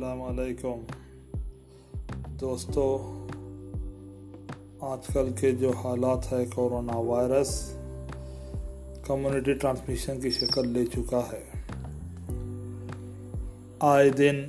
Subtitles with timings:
[0.00, 0.82] السلام علیکم۔
[2.40, 3.14] دوستو،
[4.80, 7.72] آج کل کے جو حالات ہے کورونا وائرس
[9.06, 11.44] کمیونٹی ٹرانسمیشن کی شکل لے چکا ہے۔
[13.80, 14.44] آئے دن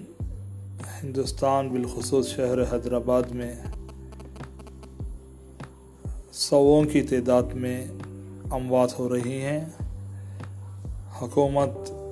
[1.03, 3.55] ہندوستان بالخصوص شہر حیدرآباد میں
[6.31, 7.87] سووں کی تعداد میں
[8.51, 9.65] اموات ہو رہی ہیں۔
[11.21, 11.69] حکومت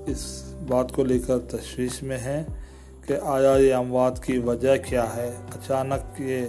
[0.07, 2.43] اس بات کو لے کر تشویش میں ہے۔
[3.09, 6.47] کہ آیا یہ اموات کی وجہ کیا ہے؟ اچانک یہ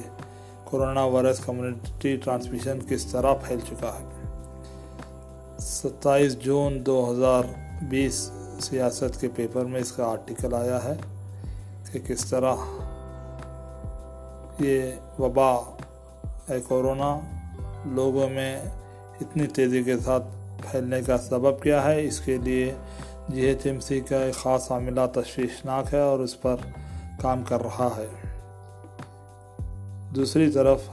[0.71, 4.05] کرونا وائرس کمیونٹی ٹرانسمیشن کس طرح پھیل چکا ہے؟
[5.59, 7.43] ستائیس جون دو ہزار
[7.83, 10.93] بیس سیاست کے پیپر میں اس کا آرٹیکل آیا ہے
[11.93, 12.55] کہ کس طرح
[14.61, 15.55] یہ وبا
[16.49, 17.21] ہے کورونا
[17.87, 18.61] لوگوں میں
[19.21, 20.25] اتنی تیزی کے ساتھ
[20.71, 22.75] پھیلنے کا سبب کیا ہے؟ اس کے لیے
[23.33, 26.57] جی ایچ ایم سی کا ایک خاص عاملہ تشویشناک ہے اور اس پر
[27.21, 28.07] کام کر رہا ہے۔
[30.15, 30.89] دوسری طرف،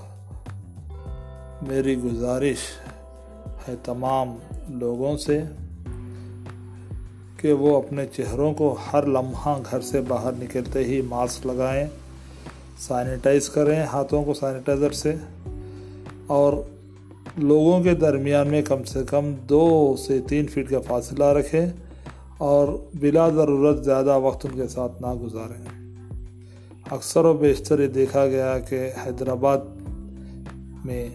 [1.67, 2.65] میری گزارش
[3.67, 4.35] ہے تمام
[4.69, 5.39] لوگوں سے
[7.37, 11.85] کہ وہ اپنے چہروں کو ہر لمحہ گھر سے باہر نکلتے ہی ماسک لگائیں،
[12.79, 15.15] سینیٹائز کریں ہاتھوں کو سینیٹائزر سے،
[16.27, 16.61] اور
[17.37, 21.65] لوگوں کے درمیان میں کم سے کم دو سے تین فٹ کا فاصلہ رکھیں۔
[22.37, 25.63] اور بلا ضرورت زیادہ وقت ان کے ساتھ نہ گزاریں۔
[26.91, 29.57] اکثر و بیشتر یہ دیکھا گیا کہ حیدرآباد
[30.85, 31.09] میں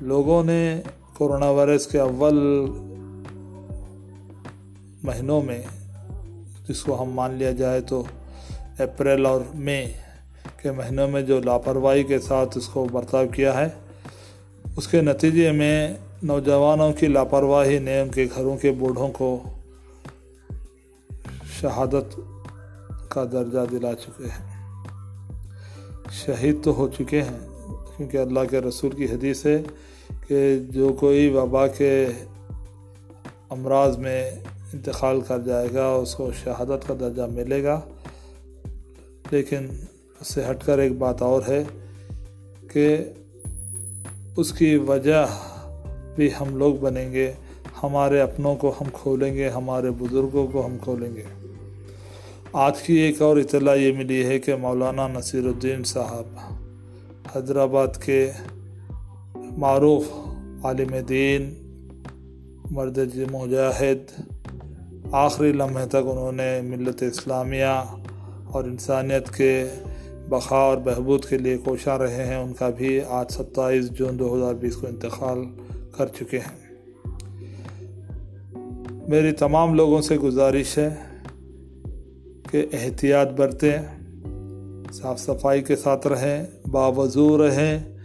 [0.00, 0.80] لوگوں نے
[1.18, 2.66] کرونا وائرس کے اول
[5.04, 5.62] مہینوں میں،
[6.68, 8.02] جس کو ہم مان لیا جائے تو
[8.78, 9.92] اپریل اور مئی
[10.62, 13.68] کے مہینوں میں جو لاپرواہی کے ساتھ اس کو برتاؤ کیا ہے،
[14.76, 19.42] اس کے نتیجے میں نوجوانوں کی لاپرواہی نے ان کے گھروں کے بوڑھوں کو
[21.60, 22.20] شہادت
[23.08, 24.56] کا درجہ دلا چکے ہیں۔
[26.12, 27.38] شہید تو ہو چکے ہیں،
[27.96, 29.62] کیونکہ اللہ کے رسول کی حدیث ہے
[30.28, 32.06] کہ جو کوئی وبا کے
[33.50, 34.30] امراض میں
[34.72, 37.80] انتقال کر جائے گا، اس کو شہادت کا درجہ ملے گا۔
[39.30, 39.66] لیکن
[40.20, 41.64] اس سے ہٹ کر ایک بات اور ہے
[42.72, 43.04] کہ
[44.36, 45.26] اس کی وجہ
[46.14, 47.32] بھی ہم لوگ بنیں گے۔
[47.82, 51.22] ہمارے اپنوں کو ہم کھولیں گے، ہمارے بزرگوں کو ہم کھولیں گے۔
[52.52, 56.38] آج کی ایک اور اطلاع یہ ملی ہے کہ مولانا نصیر الدین صاحب
[57.36, 58.30] حیدرآباد کے
[59.34, 60.04] معروف
[60.64, 61.54] عالم دین،
[62.70, 62.98] مرد
[63.30, 64.20] مجاہد،
[65.12, 67.84] آخری لمحے تک انہوں نے ملت اسلامیہ
[68.46, 69.66] اور انسانیت کے
[70.28, 74.36] بقا اور بہبود کے لیے کوشاں رہے ہیں، ان کا بھی آج ستائیس جون دو
[74.36, 75.38] ہزار بیس کو انتقال
[75.96, 76.65] کر چکے ہیں۔
[79.08, 80.94] میری تمام لوگوں سے گزارش ہے
[82.50, 83.78] کہ احتیاط برتیں،
[84.92, 87.96] صاف صفائی کے ساتھ رہیں، باوضو رہیں۔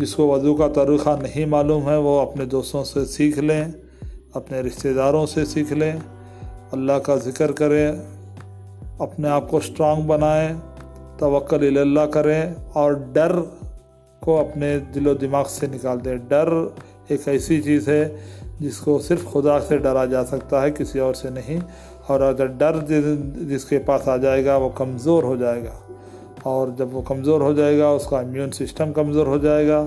[0.00, 3.64] جس کو وضو کا طریقہ نہیں معلوم ہے، وہ اپنے دوستوں سے سیکھ لیں،
[4.34, 5.92] اپنے رشتہ داروں سے سیکھ لیں۔
[6.72, 7.92] اللہ کا ذکر کریں،
[8.98, 10.54] اپنے آپ کو اسٹرانگ بنائیں،
[11.18, 13.32] توکل اللہ کریں اور ڈر
[14.20, 16.48] کو اپنے دل و دماغ سے نکال دیں۔ ڈر
[17.08, 18.16] ایک ایسی چیز ہے
[18.60, 21.60] جس کو صرف خدا سے ڈرا جا سکتا ہے، کسی اور سے نہیں۔
[22.06, 22.76] اور اگر ڈر
[23.40, 25.92] جس کے پاس آ جائے گا، وہ کمزور ہو جائے گا۔
[26.42, 29.86] اور جب وہ کمزور ہو جائے گا، اس کا امیون سسٹم کمزور ہو جائے گا۔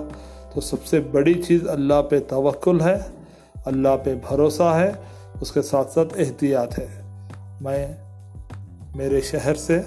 [0.54, 2.98] تو سب سے بڑی چیز اللہ پہ توکل ہے،
[3.66, 4.92] اللہ پہ بھروسہ ہے،
[5.42, 6.88] اس کے ساتھ ساتھ احتیاط ہے۔
[7.62, 7.88] میں،
[8.96, 9.82] میرے شہر سے،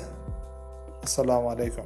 [0.88, 1.82] السلام علیکم۔